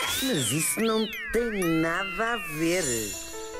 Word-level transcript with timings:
Mas 0.00 0.52
isso 0.52 0.80
não 0.80 1.06
tem 1.32 1.64
nada 1.80 2.34
a 2.34 2.36
ver. 2.58 2.84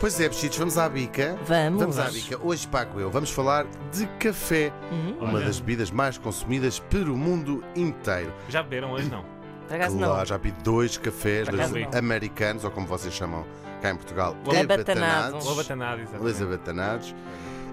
Pois 0.00 0.20
é, 0.20 0.28
bichitos, 0.28 0.56
vamos 0.58 0.78
à 0.78 0.88
bica. 0.88 1.36
Vamos. 1.44 1.80
Vamos 1.80 1.98
à 1.98 2.04
bica. 2.10 2.38
Hoje 2.40 2.66
pago 2.68 3.00
eu. 3.00 3.10
Vamos 3.10 3.30
falar 3.30 3.66
de 3.92 4.06
café, 4.18 4.72
uma 5.20 5.34
Olha. 5.34 5.46
das 5.46 5.58
bebidas 5.58 5.90
mais 5.90 6.16
consumidas 6.18 6.78
pelo 6.78 7.16
mundo 7.16 7.64
inteiro. 7.74 8.32
Já 8.48 8.62
beberam 8.62 8.92
hoje 8.92 9.08
não? 9.10 9.24
Por 9.66 9.74
acaso 9.74 9.98
Claro, 9.98 10.16
não. 10.18 10.24
já 10.26 10.36
vi 10.36 10.50
dois 10.62 10.96
cafés 10.96 11.48
Por 11.48 11.56
não. 11.58 11.98
americanos, 11.98 12.64
ou 12.64 12.70
como 12.70 12.86
vocês 12.86 13.12
chamam 13.12 13.44
cá 13.82 13.90
em 13.90 13.96
Portugal, 13.96 14.34
Abatanados. 14.62 15.46
O 15.46 15.50
abatanado, 15.52 16.02
Os 16.02 16.08
exatamente. 16.08 16.42
abatanados. 16.42 17.14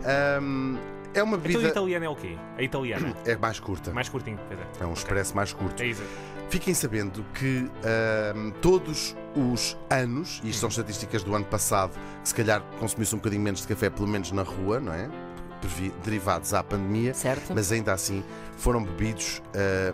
Ahm, 0.04 0.78
é 1.14 1.24
uma 1.24 1.38
Então 1.38 1.38
a 1.38 1.38
bebida. 1.38 1.68
italiana 1.70 2.06
é 2.06 2.10
o 2.10 2.16
quê? 2.16 2.38
A 2.58 2.62
italiana. 2.62 3.16
É 3.26 3.36
mais 3.38 3.60
curta. 3.60 3.92
Mais 3.92 4.10
curtinho, 4.10 4.38
pois 4.48 4.60
é. 4.60 4.84
É 4.84 4.86
um 4.86 4.94
expresso 4.94 5.34
mais 5.36 5.54
curto. 5.54 5.82
É 5.82 5.86
isso. 5.88 6.04
Fiquem 6.50 6.74
sabendo 6.74 7.26
que 7.34 7.70
ahm, 7.84 8.52
todos 8.62 9.16
os 9.36 9.76
anos, 9.90 10.42
e 10.44 10.50
isto 10.50 10.60
são 10.60 10.70
estatísticas 10.70 11.24
do 11.24 11.36
ano 11.36 11.46
passado, 11.46 11.92
que 12.22 12.30
se 12.30 12.36
calhar 12.36 12.62
consumiu-se 12.80 13.14
um 13.16 13.18
bocadinho 13.18 13.42
menos 13.42 13.62
de 13.62 13.68
café, 13.68 13.90
pelo 13.90 14.08
menos 14.08 14.32
na 14.32 14.44
rua, 14.44 14.80
não 14.80 14.94
é? 14.94 15.10
Derivados 16.04 16.54
à 16.54 16.64
pandemia, 16.64 17.14
Certo? 17.16 17.52
mas 17.56 17.72
ainda 17.72 17.92
assim 17.92 18.24
foram 18.56 18.84
bebidos 18.84 19.42
ah, 19.56 19.94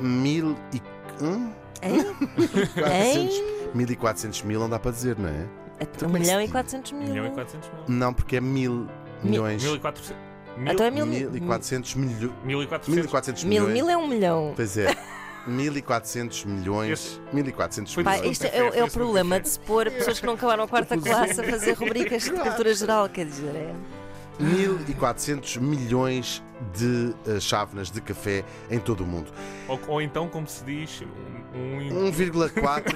mil 0.00 0.56
e. 0.74 0.82
Hum? 1.22 1.52
Hein? 1.82 2.04
400, 2.74 3.74
1400 3.74 4.42
mil, 4.42 4.60
não 4.60 4.68
dá 4.68 4.78
para 4.78 4.90
dizer, 4.90 5.16
não 5.18 5.28
é? 5.28 5.46
Um 6.04 6.08
milhão 6.08 6.40
e 6.42 6.48
400 6.48 6.92
mil. 6.92 7.08
milhão 7.08 7.26
e 7.26 7.30
400 7.30 7.68
mil. 7.70 7.82
Não, 7.86 8.12
porque 8.12 8.36
é 8.36 8.40
mil 8.40 8.88
milhões. 9.22 9.62
1400. 9.62 10.14
Então 10.58 10.86
é 10.86 10.90
mil, 10.90 11.06
1400 11.06 11.94
milho- 11.94 12.34
1400. 12.44 12.88
1400 12.88 13.44
mil, 13.44 13.64
milhões. 13.68 13.74
mil 13.84 13.90
é 13.90 13.96
um 13.96 14.08
milhão. 14.08 14.52
Pois 14.56 14.76
é. 14.76 14.96
1400 15.46 16.44
milhões. 16.44 16.90
Esse- 16.92 17.20
1400 17.32 17.94
Foi 17.94 18.02
milhões. 18.04 18.20
Pá, 18.20 18.26
isto 18.28 18.44
é, 18.46 18.62
o- 18.62 18.74
é 18.74 18.82
o 18.82 18.86
no 18.86 18.92
problema 18.92 19.40
de 19.40 19.48
se 19.48 19.58
pôr 19.60 19.90
pessoas 19.90 20.18
que 20.20 20.26
não 20.26 20.34
acabaram 20.34 20.64
a 20.64 20.68
quarta 20.68 20.96
classe 20.98 21.40
a 21.40 21.44
fazer 21.44 21.72
rubricas 21.72 22.24
de 22.24 22.30
cultura 22.32 22.74
geral, 22.74 23.08
quer 23.08 23.26
dizer, 23.26 23.54
é. 23.54 23.74
1400 24.38 25.56
milhões 25.56 26.42
de 26.74 27.14
eh, 27.26 27.38
chávenas 27.40 27.90
de 27.90 28.00
café 28.00 28.44
em 28.70 28.78
todo 28.78 29.02
o 29.04 29.06
mundo. 29.06 29.30
Ou, 29.68 29.78
ou 29.88 30.02
então, 30.02 30.28
como 30.28 30.46
se 30.46 30.64
diz, 30.64 31.02
um. 31.02 31.06
um- 31.58 32.10
1,4. 32.10 32.94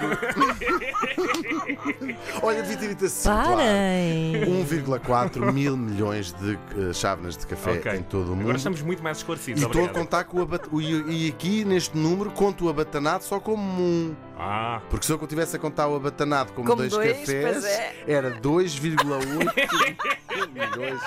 Olha, 2.43 2.63
devia 2.63 2.77
ter 2.77 2.89
dito 2.89 3.05
assim. 3.07 3.29
claro. 3.29 3.57
Parem! 3.57 4.33
1,4 4.67 5.53
mil 5.53 5.77
milhões 5.77 6.33
de 6.33 6.55
eh, 6.77 6.93
chávenas 6.93 7.37
de 7.37 7.47
café 7.47 7.73
Ok. 7.73 7.93
em 7.97 8.03
todo 8.03 8.27
o 8.29 8.31
mundo. 8.31 8.43
Agora 8.43 8.57
estamos 8.59 8.83
muito 8.83 9.03
mais 9.03 9.19
esclarecidos. 9.19 9.63
E 9.63 9.67
estou 9.67 9.85
a 9.85 9.89
contar 9.89 10.25
com 10.25 10.39
o 10.39 10.43
abat... 10.43 10.67
o- 10.71 10.81
E 10.81 11.29
aqui 11.29 11.65
neste 11.65 11.97
número 11.97 12.31
conto 12.31 12.67
o 12.67 12.69
abatanado 12.69 13.25
só 13.25 13.39
como 13.41 13.63
um. 13.63 14.15
Ah, 14.39 14.81
Porque 14.89 15.05
se 15.07 15.13
eu 15.13 15.19
tivesse 15.27 15.57
a 15.57 15.59
contar 15.59 15.87
o 15.89 15.97
abatanado 15.97 16.53
como, 16.53 16.67
Como 16.67 16.79
dois, 16.79 16.93
dois, 16.93 17.19
cafés, 17.21 17.65
é. 17.65 17.95
era 18.07 18.31
2,8 18.41 18.97
milhões 20.53 21.01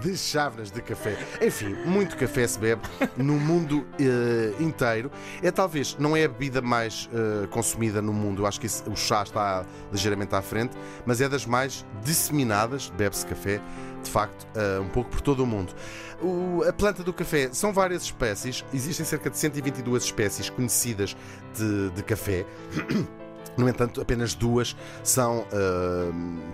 de 0.00 0.16
chávenas 0.16 0.70
de 0.70 0.80
café. 0.80 1.16
Enfim, 1.40 1.74
muito 1.84 2.16
café 2.16 2.46
se 2.46 2.58
bebe 2.58 2.82
no 3.16 3.34
mundo 3.34 3.86
eh, 4.00 4.52
inteiro. 4.60 5.10
É 5.42 5.50
talvez, 5.50 5.96
não 5.98 6.16
é 6.16 6.24
a 6.24 6.28
bebida 6.28 6.60
mais 6.62 7.08
eh, 7.12 7.46
consumida 7.48 8.00
no 8.02 8.12
mundo, 8.12 8.46
acho 8.46 8.58
que 8.60 8.66
esse- 8.66 8.88
o 8.88 8.96
chá 8.96 9.22
está 9.22 9.64
ligeiramente 9.92 10.34
à 10.34 10.42
frente, 10.42 10.76
mas 11.06 11.20
é 11.20 11.28
das 11.28 11.46
mais 11.46 11.84
disseminadas, 12.04 12.90
bebe-se 12.96 13.26
café, 13.26 13.60
de 14.02 14.10
facto, 14.10 14.46
eh, 14.56 14.80
um 14.80 14.88
pouco 14.88 15.10
por 15.10 15.20
todo 15.20 15.42
o 15.44 15.46
mundo. 15.46 15.72
O- 16.20 16.62
a 16.68 16.72
planta 16.72 17.02
do 17.02 17.12
café 17.12 17.50
são 17.52 17.72
várias 17.72 18.02
espécies, 18.02 18.64
existem 18.72 19.04
cerca 19.06 19.28
de 19.30 19.36
122 19.38 20.04
espécies 20.04 20.48
conhecidas 20.50 21.16
de, 21.56 21.90
de 21.90 22.02
café. 22.02 22.44
No 23.56 23.68
entanto, 23.68 24.00
apenas 24.00 24.34
duas 24.34 24.74
são 25.02 25.44
ah, 25.52 26.10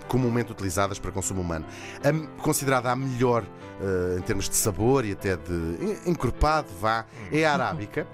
comumente 0.07 0.51
utilizadas 0.51 0.99
para 0.99 1.11
consumo 1.11 1.41
humano. 1.41 1.65
A, 2.03 2.41
considerada 2.41 2.91
a 2.91 2.95
melhor 2.95 3.43
ah, 3.81 4.17
em 4.17 4.21
termos 4.21 4.49
de 4.49 4.55
sabor 4.55 5.05
e 5.05 5.11
até 5.13 5.35
de 5.37 5.53
en- 6.05 6.11
encorpado, 6.11 6.67
vá, 6.79 7.05
é 7.31 7.45
a 7.45 7.53
arábica, 7.53 8.05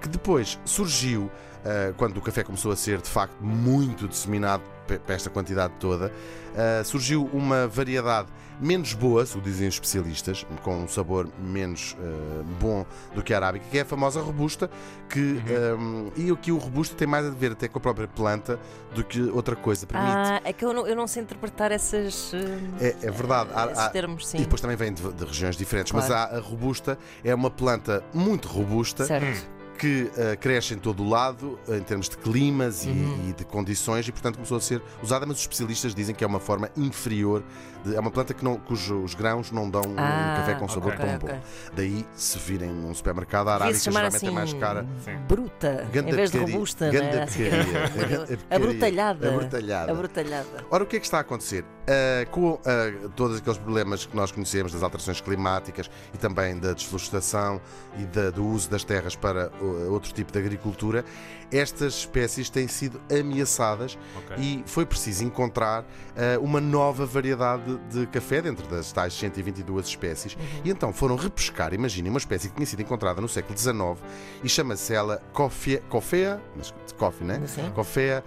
que 0.00 0.08
depois 0.08 0.58
surgiu 0.64 1.30
ah, 1.64 1.92
quando 1.96 2.16
o 2.18 2.20
café 2.20 2.42
começou 2.44 2.70
a 2.70 2.76
ser 2.76 3.00
de 3.00 3.08
facto 3.10 3.42
muito 3.42 4.06
disseminado 4.06 4.62
para 4.96 5.14
esta 5.14 5.28
quantidade 5.28 5.74
toda. 5.78 6.10
ah, 6.56 6.82
surgiu 6.84 7.28
uma 7.32 7.68
variedade 7.68 8.28
menos 8.60 8.92
boa, 8.92 9.22
o 9.36 9.40
dizem 9.40 9.68
os 9.68 9.74
especialistas, 9.74 10.44
com 10.64 10.78
um 10.78 10.88
sabor 10.88 11.28
menos 11.38 11.96
ah, 12.00 12.42
bom 12.60 12.84
do 13.14 13.22
que 13.22 13.32
a 13.34 13.36
arábica, 13.36 13.64
que 13.70 13.78
é 13.78 13.82
a 13.82 13.84
famosa 13.84 14.20
robusta, 14.20 14.68
que 15.08 15.40
um, 15.78 16.10
e 16.16 16.30
aqui 16.30 16.50
o 16.50 16.56
robusto 16.58 16.96
tem 16.96 17.06
mais 17.06 17.24
a 17.26 17.30
ver 17.30 17.52
até 17.52 17.68
com 17.68 17.78
a 17.78 17.80
própria 17.80 18.08
planta 18.08 18.58
do 18.94 19.04
que 19.04 19.20
outra 19.22 19.54
coisa. 19.54 19.86
Permite. 19.86 20.10
Ah, 20.12 20.40
é 20.44 20.52
que 20.52 20.64
eu 20.64 20.72
não, 20.72 20.86
eu 20.86 20.96
não 20.96 21.06
sei 21.06 21.22
interpretar 21.22 21.70
essas, 21.70 22.32
é, 22.80 22.96
é 23.02 23.10
verdade. 23.10 23.50
Há- 23.54 23.66
esses 23.66 23.78
há- 23.78 23.88
termos, 23.90 24.24
e 24.24 24.26
sim. 24.28 24.38
depois 24.38 24.60
também 24.60 24.76
vem 24.76 24.92
de, 24.92 25.02
de 25.12 25.24
regiões 25.24 25.56
diferentes, 25.56 25.92
mas 25.92 26.06
Claro. 26.06 26.34
há 26.34 26.38
a 26.38 26.40
robusta, 26.40 26.98
é 27.22 27.34
uma 27.34 27.50
planta 27.50 28.02
muito 28.12 28.48
robusta 28.48 29.04
Certo. 29.04 29.46
Que 29.78 30.10
ah, 30.16 30.36
cresce 30.36 30.74
em 30.74 30.78
todo 30.78 31.02
o 31.02 31.08
lado, 31.08 31.58
em 31.68 31.80
termos 31.82 32.08
de 32.08 32.16
climas 32.18 32.84
e- 32.84 32.88
Uhum. 32.88 33.28
e, 33.30 33.32
de 33.32 33.44
condições, 33.44 34.06
e 34.08 34.12
portanto 34.12 34.34
começou 34.34 34.56
a 34.56 34.60
ser 34.60 34.82
usada, 35.02 35.24
mas 35.24 35.36
os 35.36 35.42
especialistas 35.42 35.94
dizem 35.94 36.14
que 36.14 36.24
é 36.24 36.26
uma 36.26 36.40
forma 36.40 36.68
inferior, 36.76 37.42
de- 37.84 37.94
é 37.94 38.00
uma 38.00 38.10
planta 38.10 38.34
que 38.34 38.44
não, 38.44 38.56
cujos 38.56 39.14
grãos 39.14 39.50
não 39.52 39.70
dão 39.70 39.82
um 39.86 39.94
Ah, 39.96 40.34
café 40.38 40.54
com 40.58 40.68
sabor 40.68 40.92
ok, 40.94 41.06
tão 41.06 41.14
ok. 41.16 41.28
bom. 41.28 41.40
Daí, 41.74 42.04
se 42.16 42.38
virem 42.38 42.68
num 42.70 42.92
supermercado, 42.92 43.48
a 43.48 43.54
arábica 43.54 43.78
geralmente 43.78 44.16
assim 44.16 44.26
é 44.28 44.30
mais 44.30 44.52
cara. 44.54 44.84
sim. 45.04 45.16
bruta, 45.28 45.86
Ganda 45.92 46.10
em 46.10 46.14
vez 46.14 46.30
de 46.32 46.38
robusta, 46.38 46.90
ganda 46.90 47.04
é? 47.06 47.22
Assim. 47.22 47.44
Ganda 47.44 48.38
Abrutalhada. 48.50 49.28
Abrutalhada. 49.28 49.92
Abrutalhada. 49.92 50.64
Ora, 50.70 50.82
o 50.84 50.86
que 50.86 50.96
é 50.96 50.98
que 51.00 51.06
está 51.06 51.18
a 51.18 51.20
acontecer? 51.20 51.64
Ah, 51.86 52.26
com 52.30 52.58
ah, 52.66 53.08
todos 53.16 53.38
aqueles 53.38 53.58
problemas 53.58 54.04
que 54.04 54.16
nós 54.16 54.32
conhecemos 54.32 54.72
das 54.72 54.82
alterações 54.82 55.20
climáticas 55.20 55.90
e 56.12 56.18
também 56.18 56.58
da 56.58 56.72
desflorestação 56.72 57.60
e 57.98 58.04
da- 58.04 58.30
do 58.30 58.44
uso 58.46 58.68
das 58.68 58.82
terras 58.84 59.14
para 59.16 59.50
uh, 59.60 59.67
outro 59.90 60.12
tipo 60.12 60.32
de 60.32 60.38
agricultura, 60.38 61.04
estas 61.50 61.94
espécies 61.94 62.50
têm 62.50 62.68
sido 62.68 63.00
ameaçadas 63.10 63.98
Ok. 64.16 64.36
e 64.38 64.62
foi 64.66 64.84
preciso 64.84 65.24
encontrar 65.24 65.84
ah, 66.16 66.38
uma 66.40 66.60
nova 66.60 67.06
variedade 67.06 67.78
de 67.90 68.06
café 68.06 68.42
dentro 68.42 68.66
das 68.68 68.92
tais 68.92 69.14
122 69.14 69.86
espécies. 69.86 70.36
E 70.64 70.70
então 70.70 70.92
foram 70.92 71.16
repescar, 71.16 71.72
imaginem, 71.72 72.10
uma 72.10 72.18
espécie 72.18 72.48
que 72.48 72.54
tinha 72.54 72.66
sido 72.66 72.82
encontrada 72.82 73.20
no 73.20 73.28
século 73.28 73.58
XIX 73.58 73.96
e 74.42 74.48
chama-se 74.48 74.92
ela 74.94 75.22
Coffea, 75.32 75.82
Coffea, 75.88 76.40
mas 76.56 76.74
de 76.86 76.94
coffee, 76.94 77.26
né? 77.26 77.42
Sim. 77.46 77.70
Coffea 77.74 78.22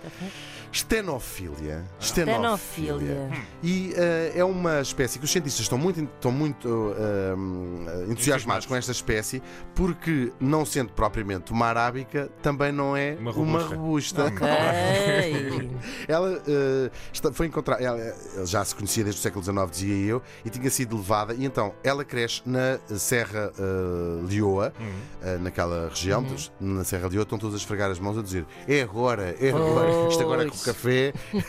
Stenophilia. 0.71 1.83
Stenophilia. 1.99 3.29
E 3.63 3.93
eh, 3.95 4.31
é 4.35 4.43
uma 4.43 4.81
espécie 4.81 5.19
que 5.19 5.25
os 5.25 5.31
cientistas 5.31 5.61
estão 5.63 5.77
muito, 5.77 6.01
estão 6.03 6.31
muito 6.31 6.67
hum, 7.37 7.85
entusiasmados 8.09 8.65
com 8.65 8.75
esta 8.75 8.91
espécie 8.91 9.41
porque, 9.75 10.31
não 10.39 10.65
sendo 10.65 10.91
propriamente 10.93 11.51
uma 11.51 11.67
arábica, 11.67 12.29
também 12.41 12.71
não 12.71 12.95
é 12.95 13.17
Uma 13.19 13.31
uma 13.31 13.59
robusta. 13.63 13.75
robusta. 13.75 14.25
Ok. 14.25 14.47
Ela 16.07 16.41
está- 17.11 17.31
foi 17.31 17.47
encontrada, 17.47 17.81
ela, 17.83 17.99
ela 17.99 18.45
já 18.45 18.63
se 18.63 18.75
conhecia 18.75 19.03
desde 19.03 19.19
o 19.19 19.23
século 19.23 19.43
XIX, 19.43 19.69
dizia 19.71 20.05
eu, 20.05 20.21
e 20.45 20.49
tinha 20.49 20.69
sido 20.69 20.95
levada, 20.97 21.33
e 21.33 21.45
então 21.45 21.73
ela 21.83 22.03
cresce 22.03 22.41
na 22.45 22.79
Serra 22.97 23.51
eh, 23.57 24.25
Leoa, 24.29 24.73
Hum. 24.79 24.91
eh, 25.23 25.37
naquela 25.37 25.89
região, 25.89 26.25
na 26.59 26.83
Serra 26.83 27.07
Leoa, 27.07 27.23
estão 27.23 27.37
todos 27.37 27.55
a 27.55 27.57
esfregar 27.57 27.89
as 27.91 27.99
mãos 27.99 28.17
a 28.17 28.21
dizer: 28.21 28.45
é 28.67 28.81
agora, 28.81 29.35
é 29.39 29.49
agora, 29.49 30.09
isto 30.09 30.21
agora. 30.23 30.45
Café. 30.61 31.13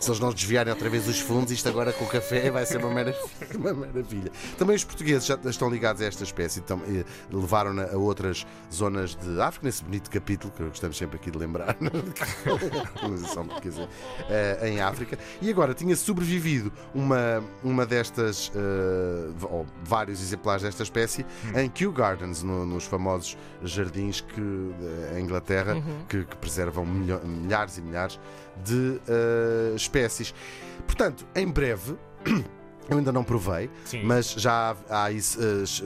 Se 0.00 0.10
eles 0.10 0.20
não 0.20 0.32
desviarem 0.32 0.72
outra 0.72 0.88
vez 0.88 1.06
os 1.08 1.20
fundos, 1.20 1.52
isto 1.52 1.68
agora 1.68 1.92
com 1.92 2.04
o 2.04 2.08
café 2.08 2.50
vai 2.50 2.64
ser 2.66 2.78
uma 2.78 2.90
maravilha. 2.90 3.16
Uma 3.56 3.72
maravilha. 3.72 4.30
Também 4.58 4.76
os 4.76 4.84
portugueses 4.84 5.26
já 5.26 5.38
estão 5.46 5.70
ligados 5.70 6.02
a 6.02 6.06
esta 6.06 6.24
espécie, 6.24 6.60
então, 6.60 6.80
eh, 6.88 7.04
levaram-na 7.32 7.84
a 7.84 7.96
outras 7.96 8.46
zonas 8.72 9.14
de 9.14 9.40
África, 9.40 9.66
nesse 9.66 9.82
bonito 9.82 10.10
capítulo 10.10 10.52
que 10.56 10.62
gostamos 10.64 10.96
sempre 10.96 11.16
aqui 11.16 11.30
de 11.30 11.38
lembrar, 11.38 11.76
eh, 14.28 14.68
em 14.68 14.80
África. 14.80 15.18
E 15.40 15.48
agora 15.50 15.74
tinha 15.74 15.96
sobrevivido 15.96 16.72
uma, 16.94 17.42
uma 17.62 17.86
destas, 17.86 18.50
eh, 18.54 19.30
ou 19.50 19.66
vários 19.84 20.20
exemplares 20.20 20.62
desta 20.62 20.82
espécie, 20.82 21.24
em 21.54 21.68
Kew 21.70 21.92
Gardens, 21.92 22.42
no- 22.42 22.66
nos 22.66 22.84
famosos 22.84 23.36
jardins 23.62 24.20
que, 24.20 24.40
em 25.16 25.22
Inglaterra, 25.22 25.76
que, 26.08 26.24
que 26.24 26.36
preservam 26.36 26.84
milho- 26.84 27.20
milhares 27.46 27.78
e 27.78 27.80
milhares 27.82 28.18
de 28.64 29.00
eh, 29.08 29.72
espécies. 29.76 30.34
Portanto, 30.86 31.26
em 31.34 31.46
breve. 31.48 31.96
Eu 32.88 32.98
ainda 32.98 33.10
não 33.10 33.24
provei, 33.24 33.68
Sim. 33.84 34.04
mas 34.04 34.30
já 34.30 34.76
há, 34.88 35.04
há 35.06 35.10
es- 35.10 35.36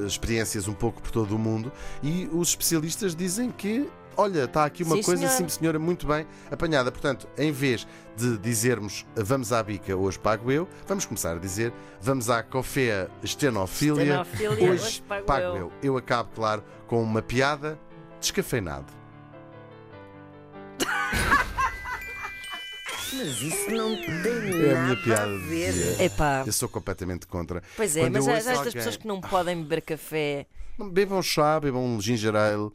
experiências 0.07 0.69
um 0.69 0.75
pouco 0.75 1.01
por 1.01 1.11
todo 1.11 1.35
o 1.35 1.39
mundo 1.39 1.73
e 2.03 2.29
os 2.31 2.51
especialistas 2.51 3.17
dizem 3.17 3.51
que, 3.51 3.89
olha, 4.19 4.45
está 4.45 4.67
aqui 4.67 4.83
uma 4.83 4.97
Sim, 4.97 5.03
coisa, 5.05 5.21
senhora. 5.27 5.37
sim 5.39 5.49
senhora, 5.49 5.79
muito 5.79 6.07
bem 6.07 6.27
apanhada. 6.51 6.93
Portanto, 6.93 7.27
em 7.39 7.51
vez 7.53 7.87
de 8.19 8.37
dizermos 8.37 9.07
vamos 9.17 9.51
à 9.51 9.63
bica, 9.63 9.97
hoje 9.97 10.19
pago 10.19 10.53
eu, 10.53 10.69
vamos 10.87 11.07
começar 11.07 11.37
a 11.37 11.39
dizer 11.39 11.73
vamos 12.03 12.29
à 12.29 12.43
cofea 12.43 13.09
estenofília, 13.23 14.21
Estenofília, 14.21 14.51
hoje, 14.71 14.85
hoje 14.85 15.03
pago 15.09 15.25
pago 15.25 15.43
eu. 15.47 15.57
eu. 15.57 15.73
Eu 15.83 15.97
acabo, 15.97 16.29
claro, 16.35 16.63
com 16.87 17.03
uma 17.03 17.23
piada 17.23 17.79
descafeinado. 18.21 18.93
Mas 23.13 23.43
isso 23.43 23.71
não 23.71 23.97
tem 23.97 24.07
É 24.15 24.39
a 24.39 24.41
minha 24.41 24.75
nada 24.75 24.97
piada 25.03 25.23
a 25.35 25.39
de 25.39 25.49
dia. 25.49 26.05
Epá, 26.05 26.45
Eu 26.47 26.53
sou 26.53 26.69
completamente 26.69 27.27
contra. 27.27 27.63
pois 27.77 27.97
é, 27.97 28.01
Quando 28.03 28.13
mas 28.15 28.27
eu 28.27 28.33
há 28.33 28.37
ouço 28.37 28.49
estas 28.49 28.59
alguém- 28.67 28.73
pessoas 28.75 28.97
que 28.97 29.07
não 29.07 29.21
podem 29.21 29.57
beber 29.63 29.83
café. 29.83 30.47
Bebam 30.93 31.23
chá, 31.23 31.59
bebam 31.61 31.85
um 31.85 32.01
ginger 32.01 32.35
ale, 32.35 32.71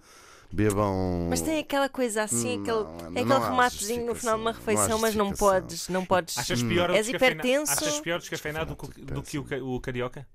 bebam. 0.51 1.27
Mas 1.29 1.41
tem 1.41 1.59
aquela 1.59 1.89
coisa 1.89 2.23
assim, 2.23 2.57
Não, 2.57 2.63
aquele, 2.63 2.77
não, 2.77 3.21
é 3.21 3.25
não 3.25 3.35
aquele 3.37 3.49
rematezinho 3.49 4.05
no 4.05 4.15
final 4.15 4.35
de 4.35 4.41
uma 4.41 4.51
justificação. 4.53 4.75
refeição, 4.75 4.89
Não 4.89 4.97
há 4.97 5.01
mas 5.01 5.15
não 5.15 5.25
justificação. 5.29 5.61
podes, 5.61 5.89
não 5.89 6.05
podes. 6.05 6.37
Achas 6.37 6.61
pior, 6.63 6.89
o 6.89 6.93
És 6.93 7.05
descafeina- 7.07 7.33
hipertenso? 7.41 7.71
Achas 7.71 7.99
pior 7.99 8.19
descafeinado 8.19 8.75
do 8.75 8.75
que, 8.75 9.01
do 9.01 9.23
que 9.23 9.37
o, 9.39 9.43
ca- 9.43 9.57
o 9.63 9.79
carioca? 9.79 10.27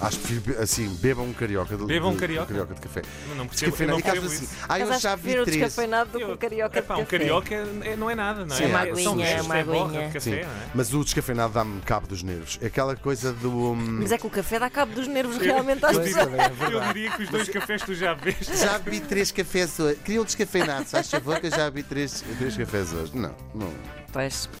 Acho 0.00 0.18
que 0.20 0.56
assim, 0.60 0.88
bebam 1.00 1.24
um 1.26 1.32
carioca 1.32 1.76
de, 1.76 1.84
Bebam 1.84 2.10
um 2.10 2.14
de- 2.14 2.18
carioca? 2.20 2.46
carioca 2.46 2.74
de 2.74 2.80
café. 2.80 3.02
Não, 3.28 3.36
não 3.36 3.46
percebo, 3.48 3.76
eu 3.82 3.88
não 3.88 4.00
percebo 4.00 4.26
assim, 4.26 4.44
isso. 4.44 4.54
ah, 4.68 4.78
eu 4.78 4.90
acho 4.90 5.00
já 5.00 5.16
que 5.16 5.22
vi 5.24 5.32
três. 5.32 5.46
descafeinado 5.46 6.10
do 6.10 6.18
que 6.18 6.24
Eu- 6.24 6.32
o 6.32 6.38
carioca 6.38 6.78
epá, 6.78 6.94
de 6.94 7.00
um 7.00 7.04
café. 7.04 7.18
carioca 7.18 7.54
é- 7.54 7.96
não 7.96 8.08
é 8.10 8.14
nada, 8.14 8.44
não 8.46 8.54
é? 8.54 8.58
Sim, 8.58 8.64
é 8.64 8.66
uma 8.68 8.78
São 8.78 9.12
aguinha, 9.14 9.26
é 9.28 9.42
uma 9.42 9.54
aguinha. 9.56 10.06
de 10.08 10.12
café, 10.14 10.30
não 10.30 10.36
é? 10.38 10.46
mas 10.74 10.94
o 10.94 11.04
descafeinado 11.04 11.52
dá-me 11.52 11.80
cabo 11.80 12.06
dos 12.06 12.22
nervos. 12.22 12.58
É 12.62 12.66
aquela 12.66 12.94
coisa 12.96 13.32
do. 13.32 13.72
hum, 13.72 13.98
Mas 14.00 14.12
é 14.12 14.18
que 14.18 14.26
o 14.26 14.30
café 14.30 14.58
dá 14.58 14.70
cabo 14.70 14.94
dos 14.94 15.08
nervos 15.08 15.36
realmente 15.38 15.84
às 15.84 15.96
pessoas. 15.98 16.26
eu 16.70 16.80
diria 16.92 17.10
que 17.10 17.22
os 17.24 17.28
dois 17.28 17.48
cafés 17.48 17.82
tu 17.82 17.94
já 17.94 18.14
veste. 18.14 18.56
Já 18.56 18.78
bebi 18.78 19.00
três 19.00 19.32
cafés 19.32 19.78
hoje. 19.80 19.96
Queria 20.04 20.20
um 20.22 20.24
descafeinado, 20.24 20.84
se 20.84 20.90
faz 20.92 21.10
favor 21.10 21.40
que 21.40 21.46
eu 21.46 21.50
já 21.50 21.70
bebi 21.70 21.82
três, 21.82 22.24
três 22.38 22.56
cafés 22.56 22.92
hoje. 22.92 23.16
Não, 23.16 23.34
não. 23.54 23.72
Pois. 24.12 24.48